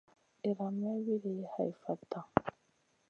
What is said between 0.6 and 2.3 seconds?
may wuidi hai fatta.